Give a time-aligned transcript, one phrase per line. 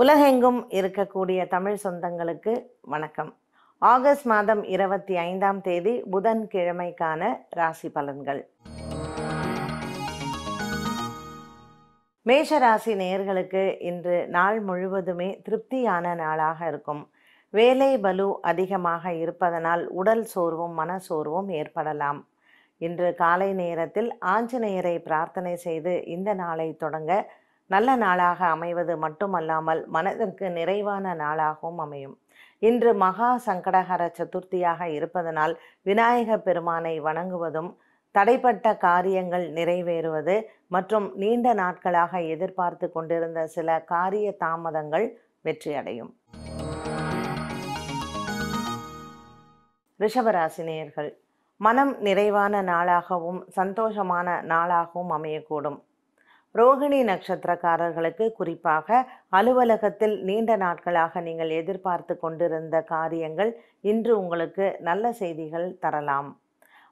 [0.00, 3.36] உலகெங்கும் இருக்கக்கூடிய தமிழ் சொந்தங்களுக்கு வணக்கம்.
[3.78, 8.40] ஆகஸ்ட் மாதம் இருபத்தி ஐந்தாம் தேதி புதன் கிழமைக்கான ராசி பலன்கள்.
[12.22, 17.10] மேஷ ராசி நேயர்களுக்கு இன்று நாள் முழுவதுமே திருப்தியான நாளாக இருக்கும்.
[17.50, 22.28] வேலை பலு அதிகமாக இருப்பதனால் உடல் சோர்வும் மன சோர்வும் ஏற்படலாம்.
[22.78, 27.30] இன்று காலை நேரத்தில் ஆஞ்சநேயரை பிரார்த்தனை செய்து இந்த நாளை தொடங்க
[27.72, 32.14] நல்ல நாளாக அமைவது மட்டுமல்லாமல் மனதிற்கு நிறைவான நாளாகவும் அமையும்.
[32.58, 37.70] இன்று மகா சங்கடகர சதுர்த்தியாக இருப்பதனால் விநாயக பெருமானை வணங்குவதும்
[38.14, 40.36] தடைப்பட்ட காரியங்கள் நிறைவேறுவது
[40.68, 45.06] மற்றும் நீண்ட நாட்களாக எதிர்பார்த்து கொண்டிருந்த சில காரிய தாமதங்கள்
[45.44, 46.12] வெற்றியடையும்.
[50.00, 51.10] ரிஷபராசினியர்கள்
[51.60, 55.78] மனம் நிறைவான நாளாகவும் சந்தோஷமான நாளாகவும் அமையக்கூடும்.
[56.54, 58.98] ரோகிணி நட்சத்திரக்காரர்களுக்கு குறிப்பாக
[59.38, 63.50] அலுவலகத்தில் நீண்ட நாட்களாக நீங்கள் எதிர்பார்த்து கொண்டிருந்த காரியங்கள்
[63.90, 66.30] இன்று உங்களுக்கு நல்ல செய்திகள் தரலாம்.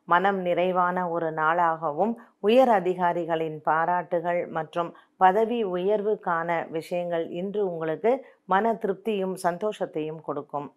[0.08, 8.12] மனம் நிறைவான ஒரு நாளாகவும் உயர் அதிகாரிகளின் பாராட்டுகள் மற்றும் பதவி உயர்வுக்கான விஷயங்கள் இன்று உங்களுக்கு
[8.44, 10.68] மன திருப்தியும் சந்தோஷத்தையும் கொடுக்கும்.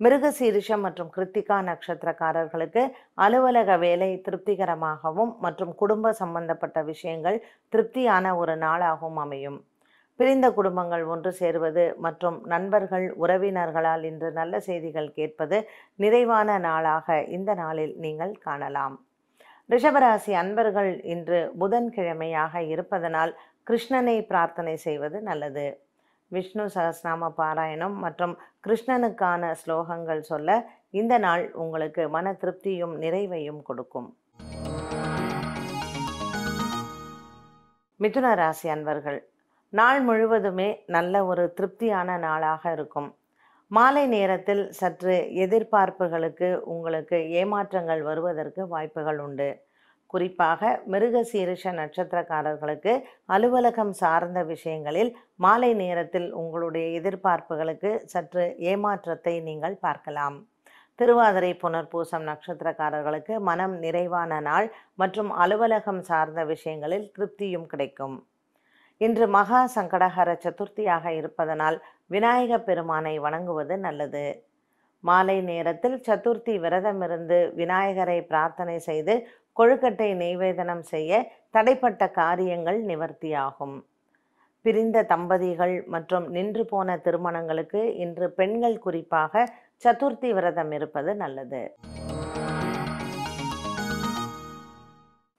[0.00, 2.82] மிருகசீரிஷம் மற்றும் கிருத்திகா நட்சத்திரக்காரர்களுக்கு
[3.24, 7.36] அலுவலக வேலை திருப்திகரமாகவும் மற்றும் குடும்ப சம்பந்தப்பட்ட விஷயங்கள்
[7.72, 9.58] திருப்தியான ஒரு நாளாகவும் அமையும்.
[10.20, 15.58] பிரிந்த குடும்பங்கள் ஒன்று சேருவது மற்றும் நண்பர்கள் உறவினர்களால் இன்று நல்ல செய்திகள் கேட்பது
[16.04, 18.96] நிறைவான நாளாக இந்த நாளில் நீங்கள் காணலாம்.
[19.70, 23.32] ரிஷபராசி அன்பர்கள் இன்று புதன்கிழமையாக இருப்பதனால்
[23.68, 25.68] கிருஷ்ணனை பிரார்த்தனை செய்வது நல்லது.
[26.34, 28.34] விஷ்ணு சகஸ்நாம பாராயணம் மற்றும்
[28.66, 30.58] கிருஷ்ணனுக்கான ஸ்லோகங்கள் சொல்ல
[31.00, 34.08] இந்த நாள் உங்களுக்கு மன திருப்தியும் நிறைவையும் கொடுக்கும்.
[38.00, 39.18] மிதுன ராசி அன்பர்கள்
[39.72, 43.08] நாள் முழுவதுமே நல்ல ஒரு திருப்தியான நாளாக இருக்கும்.
[43.76, 49.48] மாலை நேரத்தில் சற்று எதிர்பார்ப்புகளுக்கு உங்களுக்கு ஏமாற்றங்கள் வருவதற்கு வாய்ப்புகள் உண்டு.
[50.12, 52.92] குறிப்பாக மிருகசீரிஷ நட்சத்திரக்காரர்களுக்கு
[53.34, 55.10] அலுவலகம் சார்ந்த விஷயங்களில்
[55.44, 60.38] மாலை நேரத்தில் உங்களுடைய எதிர்பார்ப்புகளுக்கு சற்று ஏமாற்றத்தை நீங்கள் பார்க்கலாம்.
[60.98, 68.16] திருவாதிரை புனர்பூசம் நட்சத்திரக்காரர்களுக்கு மனம் நிறைவான நாள் மற்றும் அலுவலகம் சார்ந்த விஷயங்களில் திருப்தியும் கிடைக்கும்.
[69.00, 74.26] இன்று மகா சங்கடஹர சதுர்த்தியாக இருப்பதனால் விநாயக பெருமானை வணங்குவது நல்லது.
[75.04, 79.14] மாலை நேரத்தில் சதுர்த்தி விரதமிருந்து விநாயகரை பிரார்த்தனை செய்து
[79.60, 81.18] கொழுக்கட்டை நெய்வேதனம் செய்ய
[81.50, 83.74] தடைப்பட்ட காரியங்கள் நிவர்த்தியாகும்.
[84.64, 89.42] பிரிந்த தம்பதிகள் மற்றும் நின்று போன திருமணங்களுக்கு இன்று பெண்கள் குறிப்பாக
[89.84, 91.62] சதுர்த்தி விரதம் இருப்பது நல்லது.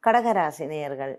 [0.03, 1.15] கடகராசினியர்கள்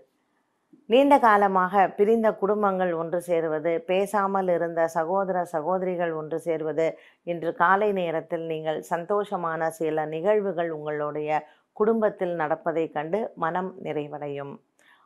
[0.89, 6.87] நீண்ட காலமாக பிரிந்த குடும்பங்கள் ஒன்று சேருவது பேசாமல் இருந்த சகோதர சகோதரிகள் ஒன்று சேருவது
[7.23, 11.31] இன்று காலை நேரத்தில் நீங்கள் சந்தோஷமான சில நிகழ்வுகள் உங்களுடைய
[11.79, 14.53] குடும்பத்தில் நடப்பதைக் கண்டு மனம் நிறைவடையும்.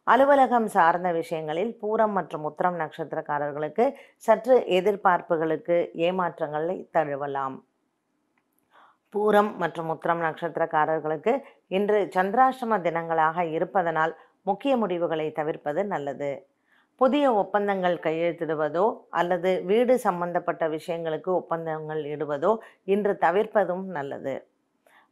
[0.08, 3.86] அலுவலகம் சார்ந்த விஷயங்களில் பூரம் மற்றும் உத்திரம் நட்சத்திரக்காரர்களுக்கு
[4.26, 7.56] சற்று எதிர்பார்ப்புகளுக்கு ஏமாற்றங்களை தழுவலாம்.
[9.14, 11.34] பூரம் மற்றும் உத்திரம் நட்சத்திரக்காரர்களுக்கு
[11.78, 14.14] இன்று சந்திராஷ்டம தினங்களாக இருப்பதனால்
[14.44, 16.32] முக்கிய முடிவுகளை தவிர்ப்பது நல்லது.
[17.02, 18.86] புதிய ஒப்பந்தங்கள் கையெழுத்திடுவதோ
[19.20, 22.52] அல்லது வீடு சம்பந்தப்பட்ட விஷயங்களுக்கு ஒப்பந்தங்கள் இடுவதோ
[22.94, 24.36] இன்று தவிர்ப்பதும் நல்லது.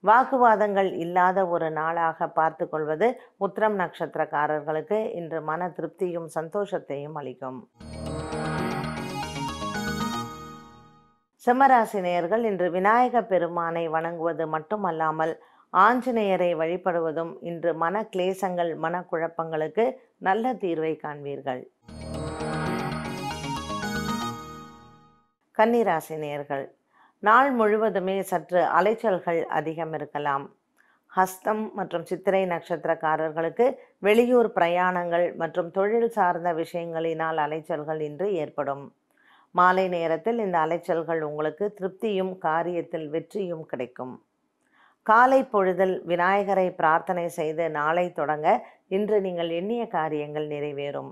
[0.08, 3.08] வாக்குவாதங்கள் இல்லாத ஒரு நாளாக பார்த்து கொள்வது
[3.46, 7.60] உத்திரம் நட்சத்திரக்காரர்களுக்கு இன்று மன திருப்தியும் சந்தோஷத்தையும் அளிக்கும்.
[11.48, 15.34] சிம்மராசினியர்கள் இன்று விநாயக பெருமானை வணங்குவது மட்டுமல்லாமல்
[15.74, 19.86] ஆஞ்சநேயரை வழிபடுவதும் இன்று மன கிளேசங்கள் மனக்குழப்பங்களுக்கு
[20.18, 21.64] நல்ல தீர்வை காண்பீர்கள்.
[25.58, 26.66] கன்னிராசினியர்கள்
[27.25, 30.46] நாள் முழுவதுமே சற்று அலைச்சல்கள் அதிகம் இருக்கலாம்.
[31.12, 33.66] ஹஸ்தம் மற்றும் சித்திரை நட்சத்திரக்காரர்களுக்கு
[34.07, 38.83] வெளியூர் பிரயாணங்கள் மற்றும் தொழில் சார்ந்த விஷயங்களினால் அலைச்சல்கள் இன்று ஏற்படும்.
[39.56, 44.16] மாலை நேரத்தில் இந்த அலைச்சல்கள் உங்களுக்கு திருப்தியும் காரியத்தில் வெற்றியும் கிடைக்கும்.
[45.10, 48.48] காலை பொழுதில் விநாயகரை பிரார்த்தனை செய்து நாளை தொடங்க
[48.98, 51.12] இன்று நீங்கள் எண்ணிய காரியங்கள் நிறைவேறும்.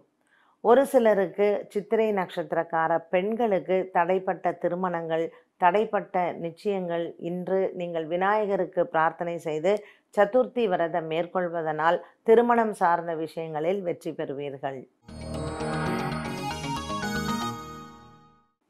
[0.63, 5.25] ஒரு சிலருக்கு சித்திரை நட்சத்திரக்கார பெண்களுக்கு தடைப்பட்ட திருமணங்கள்
[5.63, 7.03] தடைப்பட்ட நிச்சயங்கள்.
[7.29, 9.71] இன்று நீங்கள் விநாயகருக்கு பிரார்த்தனை செய்து
[10.17, 11.97] சதுர்த்தி விரதம் மேற்கொள்வதனால்
[12.29, 14.79] திருமணம் சார்ந்த விஷயங்களில் வெற்றி பெறுவீர்கள்.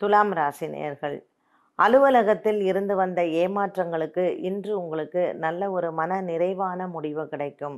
[0.01, 1.18] துலாம் ராசி நேர்கள்
[1.80, 7.78] அலுவலகத்தில் இருந்து வந்த ஏமாற்றங்களுக்கு இன்று உங்களுக்கு நல்ல ஒரு மன நிறைவான முடிவு கிடைக்கும்.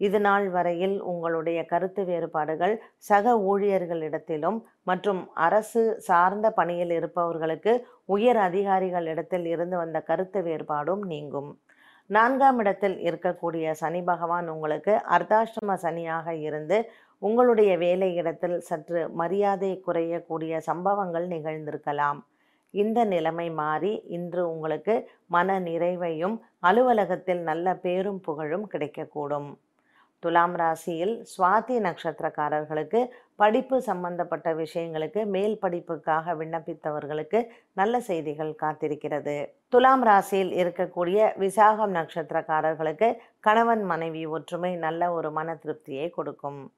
[0.00, 2.74] இது நாள் வரையில் உங்களுடைய கருத்து வேறுபாடுகள்
[3.08, 4.58] சக ஊழியர்களிடத்திலும்
[4.90, 7.72] மற்றும் அரசு சார்ந்த பணியில் இருப்பவர்களுக்கு
[8.16, 11.50] உயர் அதிகாரிகளிடத்தில் இருந்து வந்த கருத்து வேறுபாடும் நீங்கும்.
[12.10, 16.78] நான்காம் இடத்தில் இருக்கக்கூடிய சனி பகவான் உங்களுக்கு அர்த்தாஷ்டம சனியாக இருந்து
[17.22, 22.20] உங்களுடைய வேலை இடத்தில் சற்று மரியாதை குறையக்கூடிய சம்பவங்கள் நிகழ்ந்திருக்கலாம்.
[22.74, 24.94] இந்த நிலைமை மாறி இன்று உங்களுக்கு
[25.36, 26.36] மன நிறைவையும்
[26.68, 29.48] அலுவலகத்தில் நல்ல பேரும் புகழும் கிடைக்கக்கூடும்.
[30.18, 39.46] துலாம் ராசியில் சுவாதி நட்சத்திரக்காரர்களுக்கு படிப்பு சம்பந்தப்பட்ட விஷயங்களுக்கு மேல் படிப்புக்காக விண்ணப்பித்தவர்களுக்கு நல்ல செய்திகள் காத்திருக்கிறது.
[39.68, 46.72] துலாம் ராசியில் இருக்கக்கூடிய விசாகம் நட்சத்திரக்காரர்களுக்கு கணவன் மனைவி ஒற்றுமை நல்ல ஒரு மன திருப்தியை கொடுக்கும்.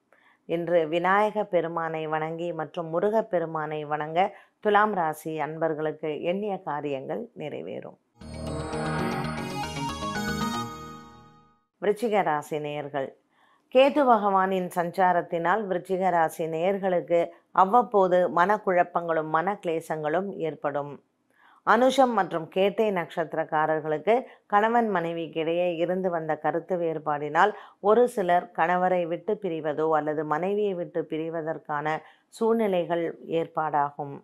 [0.45, 7.97] இன்று விநாயக பெருமானை வணங்கி மற்றும் முருகப் பெருமானை வணங்க துலாம் ராசி அன்பர்களுக்கு எண்ணிய காரியங்கள் நிறைவேறும்.
[11.81, 13.20] விருச்சிக ராசி நேயர்கள்
[13.75, 17.19] கேது பகவானின் சஞ்சாரத்தினால் விருச்சிக ராசி நேயர்களுக்கு
[17.61, 20.91] அவ்வப்போது மனக்குழப்பங்களும் மன கிளேசங்களும் ஏற்படும்.
[21.67, 24.15] அனுஷம் மற்றும் கேட்டை நட்சத்திரக்காரர்களுக்கு
[24.53, 31.95] கணவன் மனைவிக்கிடையே இருந்து வந்த கருத்து வேறுபாடினால் ஒரு சிலர் கணவரை விட்டு பிரிவதோ அல்லது மனைவியை விட்டு பிரிவதற்கான
[32.39, 33.05] சூழ்நிலைகள்
[33.39, 34.15] ஏற்பாடாகும்.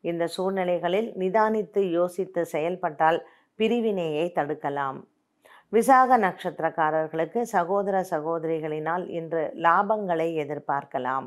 [0.00, 3.20] இந்த சூழ்நிலைகளில் நிதானித்து யோசித்து செயல்பட்டால்
[3.54, 5.00] பிரிவினையை தடுக்கலாம்.
[5.72, 11.26] விசாக நட்சத்திரக்காரர்களுக்கு சகோதர சகோதரிகளினால் இன்று லாபங்களை எதிர்பார்க்கலாம்.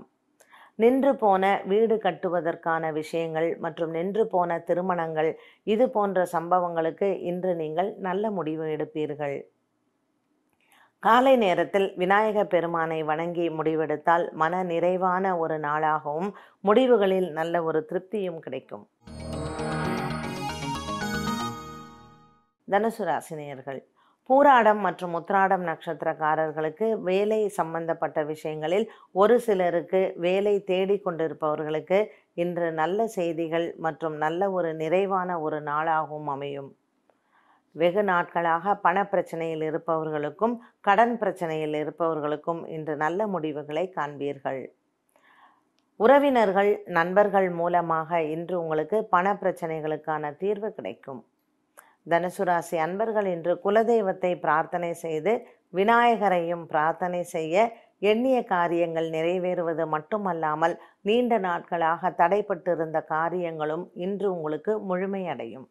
[0.82, 5.30] நின்று போன வீடு கட்டுவதற்கான விஷயங்கள் மற்றும் நின்று போன திருமணங்கள்
[5.74, 9.38] இது போன்ற சம்பவங்களுக்கு இன்று நீங்கள் நல்ல முடிவு எடுப்பீர்கள்.
[11.08, 16.30] காலை நேரத்தில் விநாயக பெருமானை வணங்கி முடிவெடுத்தால் மன நிறைவான ஒரு நாளாகவும்
[16.70, 18.86] முடிவுகளில் நல்ல ஒரு திருப்தியும் கிடைக்கும்.
[22.68, 23.82] தனுசு ராசினியர்கள்
[24.30, 32.00] பூராடம் மற்றும் உத்ராடம் நட்சத்திரக்காரர்களுக்கு வேலை சம்பந்தப்பட்ட விஷயங்களில் ஒரு சிலருக்கு வேலை தேடிக்கொண்டிருப்பவர்களுக்கு
[32.44, 36.72] இன்று நல்ல செய்திகள் மற்றும் நல்ல ஒரு நிறைவான ஒரு நாளாகவும் அமையும்.
[37.76, 44.62] வெகு நாட்களாக பண பிரச்சனையில் இருப்பவர்களுக்கும் கடன் பிரச்சனையில் இருப்பவர்களுக்கும் இன்று நல்ல முடிவுகளை காண்பீர்கள்.
[46.00, 51.22] உறவினர்கள் நண்பர்கள் மூலமாக இன்று உங்களுக்கு பண பிரச்சனைகளுக்கான தீர்வு கிடைக்கும்.
[52.08, 55.34] தனுசு ராசி அன்பர்கள் இன்று குலதெய்வத்தை பிரார்த்தனை செய்து
[55.74, 57.56] விநாயகரையும் பிரார்த்தனை செய்ய
[58.00, 65.68] எண்ணிய காரியங்கள் நிறைவேறுவது மட்டுமல்லாமல் நீண்ட நாட்களாக தடைப்பட்டிருந்த காரியங்களும் இன்று உங்களுக்கு முழுமையடையும்.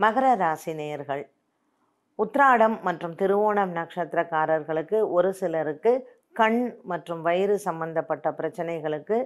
[0.00, 1.24] மகர ராசி நேயர்கள்
[2.18, 5.92] உத்ராடம் மற்றும் திருவோணம் நட்சத்திரக்காரர்களுக்கு ஒரு சிலருக்கு
[6.32, 9.18] கண் மற்றும் வயிறு சம்பந்தப்பட்ட பிரச்சனைகளுக்கு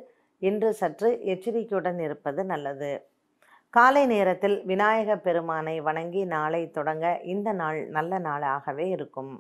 [0.43, 2.93] இன்று சற்று எச்சரிக்கையுடன் இருப்பது நல்லது.
[3.77, 9.31] காலை நேரத்தில் விநாயக பெருமானை வணங்கி நாளை தொடங்க இந்த நாள் நல்ல நாளாகவே இருக்கும்.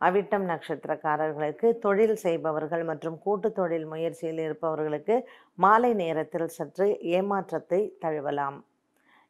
[0.00, 5.16] அவிட்டம் நட்சத்திரக்காரர்களுக்கு தொழில் செய்பவர்கள் மற்றும் கூட்டு தொழில் முயற்சியில் இருப்பவர்களுக்கு
[5.64, 8.58] மாலை நேரத்தில் சற்று ஏமாற்றத்தை தழுவலாம்.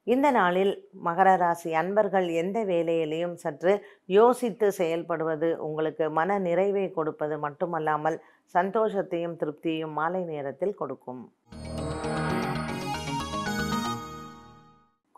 [0.06, 0.75] இந்த நாளில்
[1.06, 3.75] மகர ராசி அன்பர்கள் எந்த வேலையிலையும் சற்று
[4.19, 8.21] யோசித்து செயல்படுவது உங்களுக்கு மன நிறைவை கொடுப்பது மட்டுமல்லாமல்
[8.55, 11.25] சந்தோஷத்தையும் திருப்தியையும் மாலை நேரத்தில் கொடுக்கும்.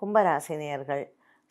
[0.02, 1.04] கும்பராசினியர்கள்.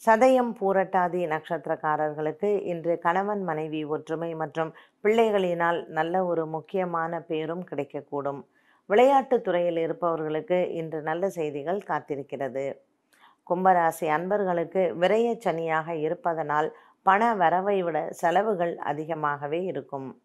[0.05, 8.41] சதயம் பூரட்டாதி நட்சத்திரக்காரர்களுக்கு இன்று கணவன் மனைவி ஒற்றுமை மற்றும் பிள்ளைகளினால் நல்ல ஒரு முக்கியமான பேரும் கிடைக்கக்கூடும்.
[8.89, 12.65] விளையாட்டுத் துறையில் இருப்பவர்களுக்கு இன்று நல்ல செய்திகள் காத்திருக்கிறது.
[13.49, 20.21] கும்பராசி அன்பர்களுக்கு விரைய சனியாக இருப்பதனால் பண வரவை விட செலவுகள் அதிகமாகவே இருக்கும்.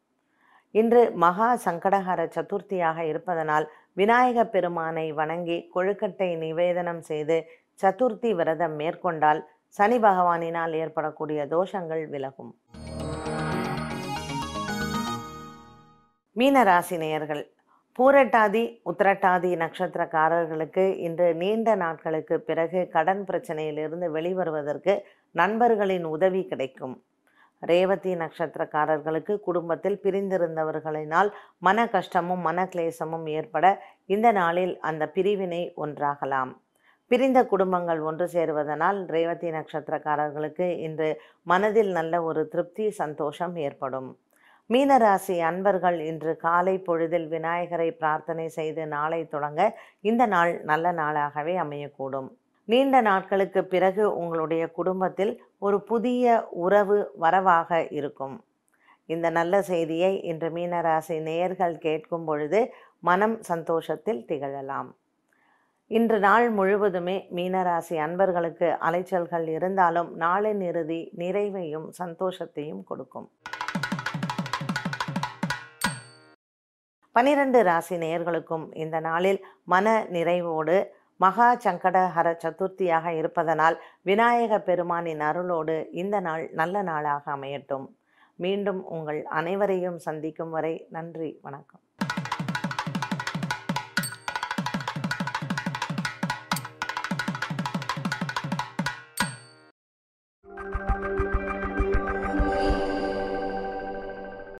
[0.70, 7.36] இன்று மகா சங்கடஹர சதுர்த்தியாக இருப்பதனால் விநாயக பெருமானை வணங்கி கொழுக்கட்டை நிவேதனம் செய்து
[7.82, 12.52] சதுர்த்தி விரதம் மேற்கொண்டால் சனி பகவானினால் ஏற்படக்கூடிய தோஷங்கள் விலகும்.
[16.36, 17.42] மீனராசி நேயர்கள்
[17.98, 24.94] பூரட்டாதி உத்திரட்டாதி நட்சத்திரக்காரர்களுக்கு இன்று நீண்ட நாட்களுக்கு பிறகு கடன் பிரச்சனையிலிருந்து வெளிவருவதற்கு
[25.30, 27.04] நண்பர்களின் உதவி கிடைக்கும்.
[27.60, 36.52] ரேவதி நட்சத்திரக்காரர்களுக்கு குடும்பத்தில் பிரிந்திருந்தவர்களினால் மன கஷ்டமும் மன கிளேசமும் ஏற்பட இந்த நாளில் அந்த பிரிவினை ஒன்றாகலாம்.
[37.10, 41.08] பிரிந்த குடும்பங்கள் ஒன்று சேருவதனால் ரேவதி நட்சத்திரக்காரர்களுக்கு இன்று
[41.50, 44.08] மனதில் நல்ல ஒரு திருப்தி சந்தோஷம் ஏற்படும்.
[44.70, 49.60] மீனராசி அன்பர்கள் இன்று காலை பொழுதில் விநாயகரை பிரார்த்தனை செய்து நாளை தொடங்க
[50.10, 52.28] இந்த நாள் நல்ல நாளாகவே அமையக்கூடும்.
[52.68, 56.24] நீண்ட நாட்களுக்கு பிறகு உங்களுடைய குடும்பத்தில் ஒரு புதிய
[56.66, 58.36] உறவு வரவாக இருக்கும்.
[59.08, 62.60] இந்த நல்ல செய்தியை இன்று மீனராசி நேயர்கள் கேட்கும் பொழுது
[63.00, 64.90] மனம் சந்தோஷத்தில் திகழலாம்.
[65.90, 73.26] இன்று நாள் முழுவதுமே மீனராசி அன்பர்களுக்கு அலைச்சல்கள் இருந்தாலும் நாளின் இறுதி நிறைவையும் சந்தோஷத்தையும் கொடுக்கும்.
[77.16, 79.40] பனிரெண்டு ராசி நேயர்களுக்கும் இந்த நாளில்
[79.74, 80.76] மன நிறைவோடு
[81.24, 87.86] மகா சங்கடஹர சதுர்த்தியாக இருப்பதனால் விநாயக பெருமானின் அருளோடு இந்த நாள் நல்ல நாளாக அமையட்டும்.
[88.44, 91.83] மீண்டும் உங்கள் அனைவரையும் சந்திக்கும் வரை நன்றி வணக்கம்.